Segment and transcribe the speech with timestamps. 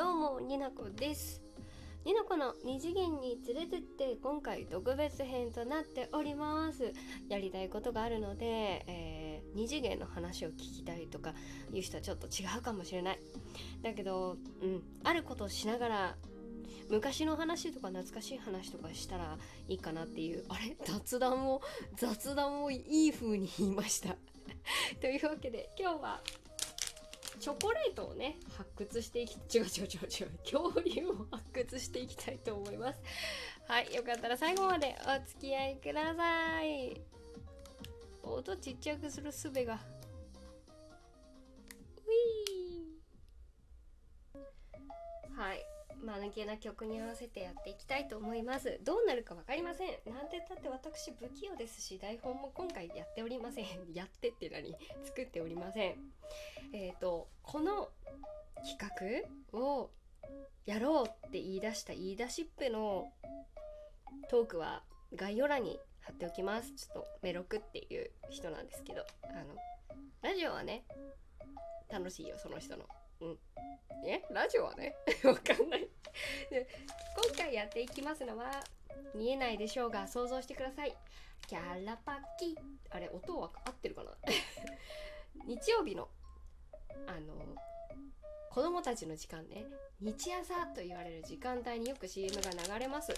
[0.00, 1.42] どうもになこです。
[2.06, 6.94] になこの二次元に連れてって今回特別編となっております。
[7.28, 8.46] やりたいことがあるので、
[8.86, 11.34] えー、二次元の話を聞きたいとか
[11.70, 13.20] いう人はちょっと違うかもしれない。
[13.82, 16.16] だけどうんあることをしながら
[16.88, 19.36] 昔の話とか懐かしい話とかしたら
[19.68, 20.78] いいかなっていうあれ？
[20.82, 21.60] 雑談を
[21.96, 24.16] 雑談をいい風に言いました。
[24.98, 26.22] というわけで今日は
[27.40, 33.00] チョコレートをね発掘していき 違う違う違う違う恐竜を発掘していきたいと思います。
[33.66, 37.00] はいよかったら最後までお付き合いください。
[38.22, 39.99] 音ちっちゃくする術が。
[46.02, 48.80] 間抜けな曲に合わせてやっていきたいと思います。
[48.84, 49.88] どうなるか分かりません。
[50.12, 53.66] なんて言ったって私不器用ですし台本も今回やっておりません。
[53.92, 54.74] やってって何？
[55.04, 56.12] 作っておりません。
[56.72, 57.90] えっ、ー、とこの
[58.64, 59.90] 企画を
[60.66, 63.12] やろうって言い出した言い出しっぺの
[64.28, 64.82] トークは
[65.14, 66.72] 概要欄に貼っておきます。
[66.74, 69.56] ちょっとメロクっていう人なんですけどあの
[70.22, 70.84] ラジオはね
[71.90, 72.84] 楽しいよその人の。
[73.20, 73.38] うん。
[74.06, 74.24] え？
[74.30, 74.94] ラジオはね？
[75.24, 75.88] わかんない。
[76.50, 76.66] で
[77.16, 78.50] 今回やっていきますのは
[79.14, 80.96] 見えないでしょうが想像してください。
[81.46, 82.56] キャラパキ
[82.90, 84.10] あれ音は合ってるかな？
[85.46, 86.08] 日曜日の
[87.06, 87.34] あの
[88.50, 89.64] 子供たちの時間ね。
[90.00, 93.12] 日朝と言われる時間帯によく CM が流れます。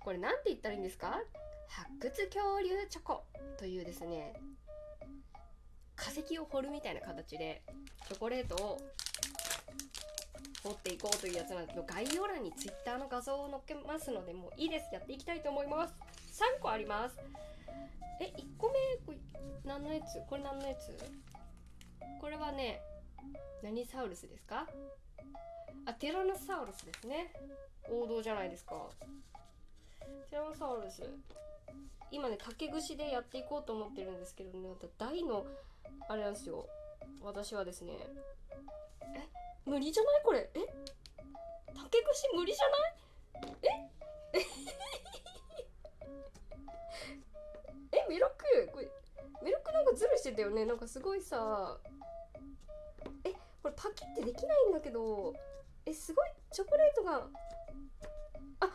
[0.00, 1.20] これ何て言ったらいいんですか？
[1.68, 3.24] 発掘恐竜チョコ
[3.58, 4.32] というですね
[5.98, 7.62] 化石を掘るみたいな形で
[8.06, 8.78] チョコレートを
[10.62, 11.74] 掘っていこうというやつなんです。
[11.74, 14.88] けど概要欄に Twitter の画像を載っけますのでもういいです。
[14.92, 15.94] やっていきたいと思います。
[16.32, 17.16] 3個あります。
[18.20, 18.74] え1個目
[19.06, 19.18] これ
[19.64, 20.20] 何のやつ？
[20.28, 20.96] これ何のやつ？
[22.20, 22.80] これはね
[23.62, 24.66] 何サウルスですか？
[25.86, 27.32] あテラノサウルスですね。
[27.90, 28.74] 王道じゃないですか。
[30.30, 31.02] テラノサウルス。
[32.10, 35.44] 今ね竹串でやっていこうと思ってるんですけどね大の
[36.08, 36.66] あれなんですよ。
[37.22, 37.92] 私はですね
[39.02, 39.28] え
[39.64, 40.22] 無理じゃない？
[40.24, 40.50] これ。
[40.54, 40.60] え？
[41.76, 43.56] 竹串無理じゃない？
[43.62, 44.38] え？
[47.92, 48.68] ええミロク？
[48.72, 48.88] これ
[49.42, 50.64] ミロクなんかズルしてたよね。
[50.64, 51.78] なんかすごいさ
[53.24, 53.32] え
[53.62, 55.34] これパキってできないんだけど
[55.86, 57.26] えすごいチョコレートが
[58.60, 58.70] あ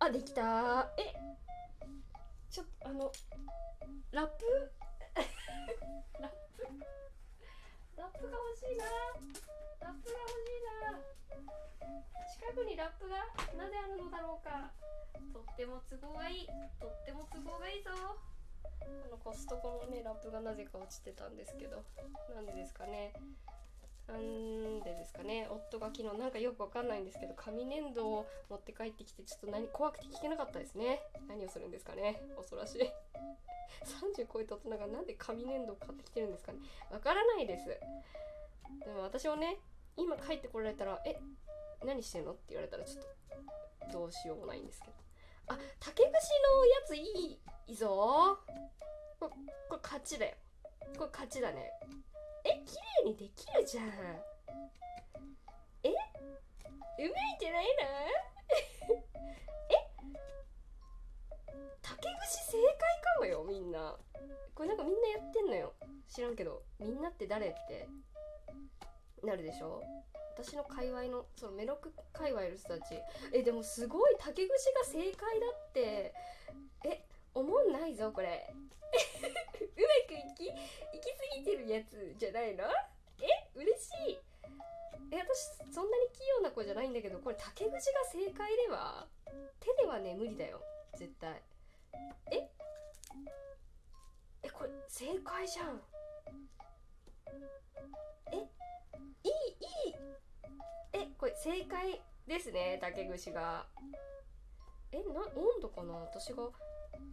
[0.00, 0.90] あできた。
[0.96, 1.12] え
[2.50, 3.12] ちょっとあの
[4.12, 4.72] ラップ
[6.20, 6.36] ラップ？
[8.68, 8.84] しいな。
[9.80, 11.00] ラップが欲しいな。
[12.28, 13.16] 近くにラップが
[13.56, 14.68] なぜあるのだろうか。
[15.32, 16.46] とっても都合がいい。
[16.78, 17.90] とっても都合がいいぞ。
[18.60, 21.82] このコストコのねラップがなぜか落ちてたんですけど。
[22.34, 23.14] なんでですかね。
[24.06, 25.48] なんでですかね。
[25.48, 31.00] 夫が昨日なんかよくわかんないんですけど紙粘土を持って帰ってきてちょっと何怖くて聞けなかったですね。
[31.26, 32.20] 何をするんですかね。
[32.36, 32.92] 恐ろしい。
[33.84, 36.58] 30超えた大人がなんで紙粘土を買ってきてるんですかね。
[36.90, 37.68] わからないです。
[38.84, 39.58] でも私もね
[39.96, 41.20] 今帰ってこられたら「え
[41.84, 43.04] 何してんの?」って言われたらちょっ
[43.90, 44.94] とどうしようもないんですけど
[45.48, 48.38] あ竹串のやついいぞ
[49.18, 49.30] これ
[49.68, 50.36] これ勝ちだよ
[50.96, 51.70] これ勝ちだね
[52.44, 53.88] え綺麗にできるじゃん
[55.84, 55.92] えう
[56.98, 57.70] まいんじゃないの
[59.70, 59.74] え
[61.82, 63.98] 竹串正解かもよみんな
[64.54, 65.72] これなんかみんなやってんのよ。
[66.08, 66.64] 知らんけど。
[66.80, 67.50] みんなって誰？
[67.50, 67.88] って。
[69.28, 69.82] なるでしょ？
[70.34, 72.94] 私の界隈のそのメロク界隈の人たち。
[73.32, 76.14] えでもすごい竹串が正解だって。
[76.84, 78.52] え思んないぞこれ。
[78.54, 79.28] うま
[80.08, 80.50] くいきい
[81.00, 82.64] きすぎてるやつじゃないの？
[83.20, 84.18] え嬉しい。
[85.10, 89.06] え私そんなに器用な子じゃないんだけどこれ竹串が正解では
[89.60, 90.62] 手ではね無理だよ。
[90.96, 91.42] 絶対。
[92.30, 92.48] え？
[94.42, 95.82] えこれ正解じゃん。
[101.18, 103.66] これ正解ですね竹串が。
[104.92, 105.94] えな温度かな？
[105.94, 106.48] 私が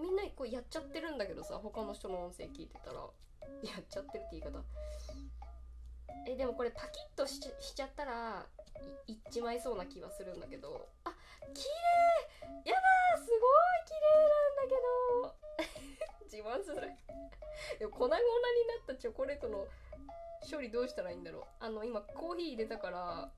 [0.00, 3.00] みんなこうやっちゃってるんだけどさ他の人の音声聞いてたら。
[3.62, 4.62] やっちゃってるって言い方。
[6.26, 8.46] えでもこれパキッとしちゃったら
[9.06, 10.88] いっちまいそうな気はするんだけど。
[11.04, 11.10] あ
[11.52, 11.64] 綺
[12.64, 12.70] 麗！
[12.70, 13.38] やだすごい
[13.86, 15.84] 綺麗なんだけ
[16.30, 16.30] ど。
[16.30, 16.90] 自慢する。
[17.78, 19.66] でも粉々になったチョコレートの
[20.50, 21.44] 処理どうしたらいいんだろう。
[21.60, 23.30] あの今コーヒー入れたから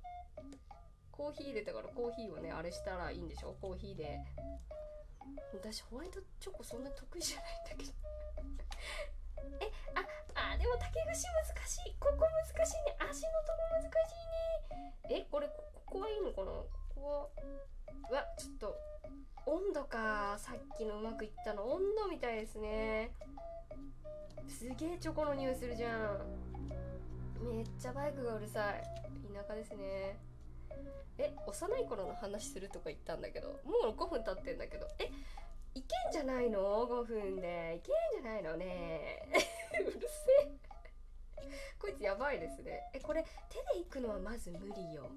[1.10, 3.54] コーヒー入れたからコーヒーをねあれしたらいいんでしょ？
[3.60, 4.20] コーヒーで。
[5.54, 7.92] 私ホワイトチョコそんな得意じゃないんだけど。
[9.64, 11.94] えああでも竹串難しい。
[12.00, 12.26] ここ
[12.56, 12.96] 難しいね。
[12.98, 13.86] 足のとこ難し
[15.08, 15.20] いね。
[15.20, 15.54] えこれこ
[15.86, 16.00] こ
[16.94, 17.28] 怖
[18.10, 18.76] うわちょっと
[19.46, 20.36] 温度か。
[20.38, 21.64] さっきのうまくいったの。
[21.70, 23.14] 温度みたいですね。
[24.48, 26.20] すげえチョコの匂いするじゃん。
[27.42, 28.82] めっちゃバイクがうるさい。
[29.34, 30.18] 田舎ですね。
[31.18, 34.86] え幼い頃の話するとか言ったんだけどもう5分経ってんだけど。
[34.98, 35.10] え
[35.74, 37.80] いけんじゃないの？5分で。
[37.82, 39.22] いけんじゃないのね。
[39.80, 40.52] うるせえ。
[41.78, 42.90] こいつやばいですね。
[42.94, 45.10] えこれ手で行くのはまず無理よ。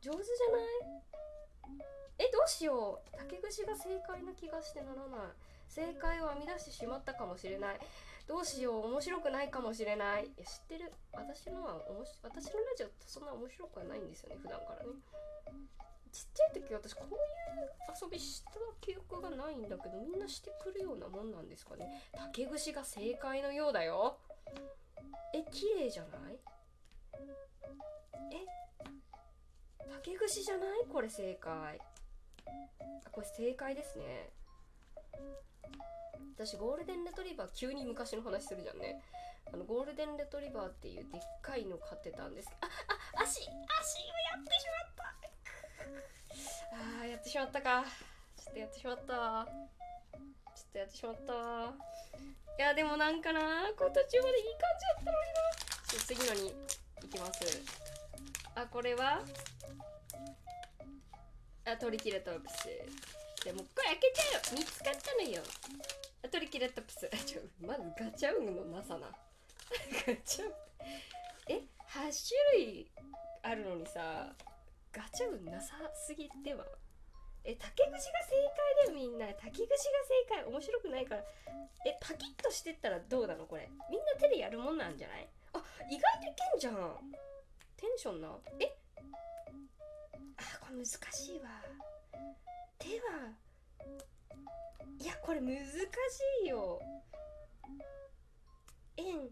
[0.00, 1.02] 上手じゃない？
[2.18, 3.16] えどうしよう。
[3.16, 5.20] 竹串が正解な気がしてならない。
[5.68, 7.78] 正解を編み出してしまったかもしれない。
[8.26, 10.24] どうしよう面白くないかもしれない。
[10.26, 10.92] いや知ってる。
[11.12, 14.90] 私のはおもし私のラジオってそんな面白くはないんですよね普段からね。
[16.12, 17.18] ちっちゃい時私こういう
[18.02, 22.02] 遊びした記憶がないんだけどみんなしてくるようなもんなんですかね。
[22.12, 24.18] 竹串が正解のようだよ。
[25.34, 26.38] え綺麗じゃない？
[28.32, 28.46] え？
[30.02, 30.86] 竹串じゃない？
[30.90, 31.78] これ正解。
[33.06, 34.30] あこれ正解ですね。
[36.34, 39.02] 私ゴールデンレトリバー急に昔の話するじゃんね。
[39.52, 42.50] あのゴールデンレトリバーっていうでっかいの飼ってたんです。
[42.60, 42.66] あ
[43.18, 43.54] あ足足をや
[44.38, 45.02] ってしまった。
[47.00, 47.84] あーやってしまったか。
[48.36, 49.04] ちょっとやってしまった。
[49.04, 49.12] ちょ
[50.68, 51.32] っとやってしまった。
[51.32, 53.40] いやでもなんかな
[53.76, 55.40] これ途中までいい感じだったのにな。
[55.88, 56.54] ちょっと次のに
[57.02, 57.40] 行きます。
[58.54, 59.22] あこれは？
[61.64, 62.68] あトリキラトプス
[63.48, 64.60] でもこれ開けちゃうよ。
[64.60, 65.40] 見つかったのよ。
[66.22, 67.08] あトリキラトプス。
[67.24, 69.08] ちょまずガチャ運のなさな。
[70.06, 70.52] ガチャ
[71.48, 72.92] え8種類
[73.40, 74.36] あるのにさ
[74.92, 76.66] ガチャ運なさすぎては。
[77.42, 79.26] え竹串が正解だよみんな。
[79.32, 80.44] 竹串が正解。
[80.44, 81.24] 面白くないから。
[81.86, 83.66] えパキッとしてったらどうなのこれ。
[83.88, 85.26] みんな手でやるもんなんじゃない？
[85.54, 87.16] あ意外といけんじゃん。
[87.78, 88.38] テンションな。
[88.60, 88.76] え？
[90.36, 91.48] あこれ難しいわ。
[92.88, 93.06] 手は
[94.98, 95.60] いやこれ難し
[96.44, 96.80] いよ。
[98.96, 99.30] 円。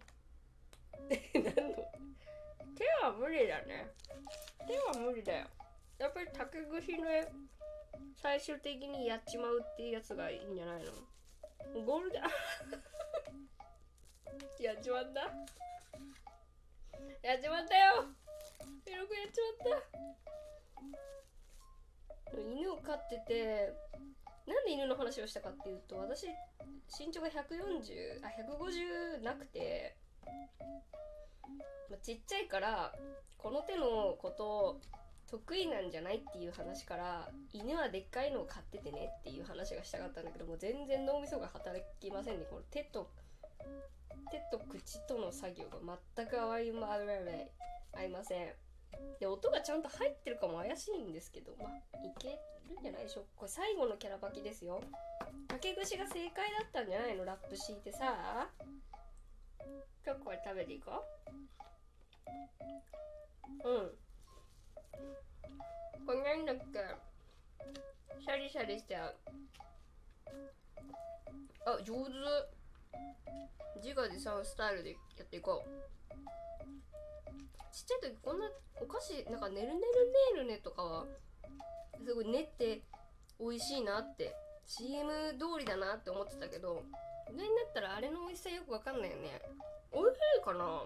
[1.34, 1.52] 何の？
[2.76, 3.90] 手は無理だね。
[4.66, 5.46] 手は無理だよ。
[5.98, 7.32] やっぱり竹串で
[8.20, 10.92] 最終的にやっちまうっていうやつがいいんじゃないの？
[11.84, 12.22] ゴールデン
[14.62, 15.20] やっちまった？
[17.22, 18.04] やっちまったよ。
[18.84, 19.48] ペロくやっちま
[19.78, 19.86] った。
[22.34, 23.72] 犬を飼ってて
[24.46, 26.26] なんで犬の話をしたかっていうと私
[26.98, 27.32] 身長が140
[28.22, 28.28] あ
[29.20, 29.96] 150なくて、
[31.90, 32.92] まあ、ちっちゃいから
[33.38, 34.80] この手のこと
[35.28, 42.46] 得意なんじゃないっていう話から犬はでっかいのを飼っててねっていう話がしたかったんだけどもう全然脳みそが働きませんね。
[42.48, 43.10] この手と
[44.30, 46.92] 手と口との作業が全く合いま
[47.92, 48.65] 合いません。
[49.18, 51.52] で音がちゃんと入ってるかも怪しいんですけど。
[51.58, 51.68] まあ
[52.04, 52.38] いけ
[52.68, 53.24] るんじゃないでしょう。
[53.36, 54.80] これ最後のキャラバキですよ。
[55.48, 57.24] 竹串が正解だったんじゃないの？
[57.24, 58.48] ラップ敷いてさ。
[60.04, 61.02] 今日これ食べていこ
[63.64, 63.68] う。
[63.68, 63.90] うん。
[66.06, 66.78] これなんだっけ
[68.20, 69.16] シャリシャリしちゃう
[71.66, 72.12] あ上手。
[73.82, 75.68] 自画自賛スタイルでやっていこう。
[77.72, 78.50] ちっちゃい時こんな
[78.80, 81.06] お菓子なんかねるねるねるねとかは
[82.04, 82.82] すごい練って
[83.38, 84.34] 美味しいなって
[84.66, 86.82] CM 通りだなって思ってたけど
[87.28, 89.42] 大人になったらあれの美味しさよくわかんないよね。
[89.92, 90.82] 美味しいかな？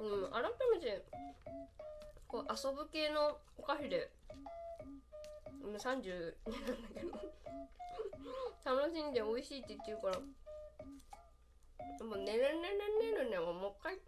[0.00, 0.42] うん改
[0.72, 1.04] めて
[2.28, 4.10] こう遊ぶ系のお菓子で
[5.62, 7.12] 30なんだけど。
[8.64, 10.20] 楽しんで美味しいって言ってるから。
[11.98, 13.98] でもねるねるねるねももう一回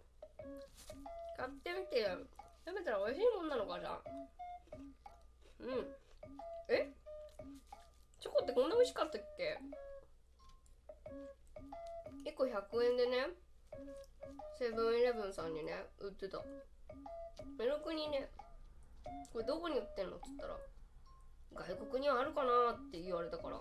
[1.37, 2.07] 買ってみて
[2.65, 3.99] 食べたら美味しいもんなのかじゃ
[5.59, 5.87] うん
[6.69, 6.91] え
[8.19, 9.59] チョコってこんな美味しかったっけ
[12.29, 13.27] 1個100円でね
[14.57, 16.41] セブンイレブンさんにね売ってた
[17.59, 18.29] メルクにね
[19.31, 20.57] これどこに売ってんのっつったら
[21.53, 23.59] 外国にはあるかなって言われたから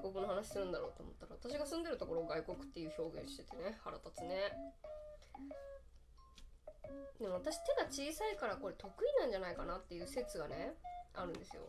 [0.00, 4.52] 外国の話するんだろうと思ったら私が住んでるところを外国っていう表現しててね腹立つね。
[7.20, 10.72] でも私手が小さいからこれ得意なんじゃないかなっていう説がね
[11.14, 11.68] あるんですよ。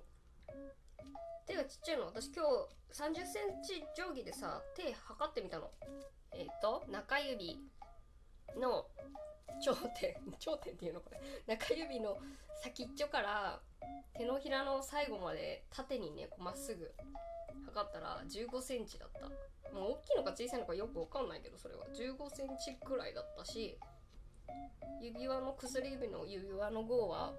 [1.45, 2.05] 手がちっちゃいの。
[2.05, 2.45] 私今
[2.93, 5.69] 日3 0センチ定規でさ手測ってみたの。
[6.33, 7.59] えっ、と中指
[8.57, 8.87] の
[9.61, 12.17] 頂点 頂点っていうのこれ中指の
[12.63, 13.61] 先っちょから
[14.13, 16.93] 手のひらの最後まで縦にねまっすぐ
[17.65, 19.27] 測ったら1 5センチだった。
[19.71, 21.85] もう大きいのか小さいのかよくわかんないけどそれは。
[21.93, 23.77] 1 5センチくらいだったし
[25.01, 27.33] 指輪の薬指の指輪の5は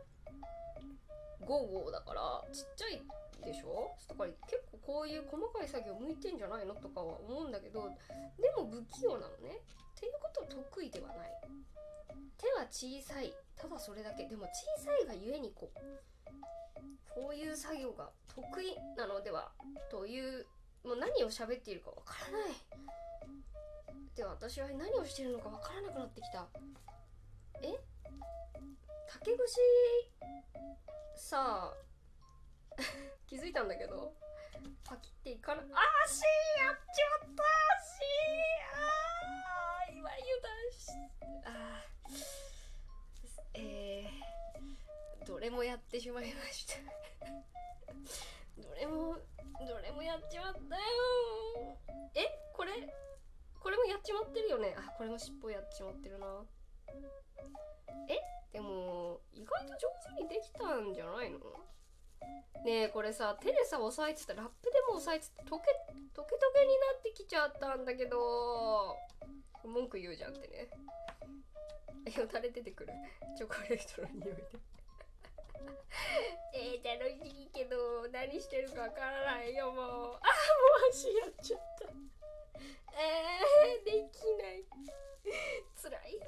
[1.42, 3.02] 5号だからちっちゃい
[3.44, 3.90] でしょ？
[4.08, 7.90] だから結構こういう細かい作業向いてんじゃないのとかは思うんだけど
[8.40, 9.58] でも不器用なのね。
[9.58, 11.30] っていうことは得意ではない。
[12.38, 13.32] 手は小さい。
[13.56, 14.26] ただそれだけ。
[14.26, 15.78] でも小さいがゆえにこう
[17.14, 19.52] こういう作業が得意なのでは
[19.90, 20.46] という
[20.84, 22.50] もう何を喋っているかわからない。
[24.16, 26.46] で私は何をしてるのかわからなくなってきた。
[27.62, 27.74] え？
[29.08, 29.60] 竹串
[31.14, 31.76] さあ
[33.26, 34.14] 気づいたんだけど。
[34.84, 36.20] パキっていかないあーし
[36.58, 37.42] やっちまった
[37.82, 38.00] し
[38.74, 40.92] あー今油断し
[41.44, 42.12] あー
[43.54, 44.31] えー、
[45.26, 46.74] どれもやってしまいました。
[48.60, 49.16] どれも
[49.66, 50.82] どれもやっちまったよ。
[52.14, 52.72] えこれ
[53.60, 54.74] これもやっちまってるよね。
[54.76, 56.26] あこれも尻尾やっちまってるな。
[58.08, 58.18] え
[58.52, 61.38] でも意外と上手にできたんじゃないの？
[62.64, 65.64] ねえこれさ手でさ押さえてたラップでも押さえててトケ
[66.14, 68.96] トケトケになってきちゃったんだけど
[69.64, 70.68] 文句言うじゃんってね。
[72.16, 72.92] よだれ出てくる。
[73.36, 74.44] チョコレートの匂いで。
[76.54, 79.76] えー、楽しいけど何してるかわからないよもう。
[79.76, 80.18] あもう
[80.90, 81.88] 足やっちゃった。
[82.94, 84.64] えー、できない。
[85.80, 86.20] 辛い。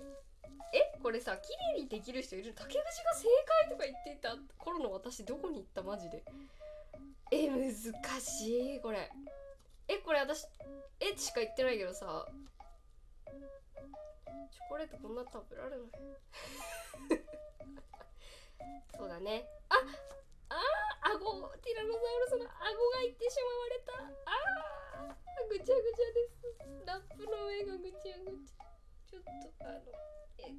[0.72, 3.28] えこれさ綺麗にできる人いる竹串が正
[3.66, 4.36] 解とか言ってた。
[4.58, 6.24] 頃の私どこに行ったマジで。
[7.30, 7.72] え難
[8.20, 9.10] しいこれ。
[9.88, 10.46] えこれ私
[11.00, 12.26] えしか言ってないけどさ。
[13.26, 15.80] チョコレートこんな食べられない。
[18.96, 19.44] そうだね。
[19.68, 19.76] あ
[20.48, 20.60] あ
[21.12, 21.18] 顎
[21.60, 23.92] ティラノサウルスの顎がいってしまわれた。
[24.24, 26.46] あーぐちゃぐちゃです。
[26.86, 28.64] ラップの上がぐちゃぐちゃ。
[29.10, 29.30] ちょっと
[29.66, 29.80] あの
[30.38, 30.54] え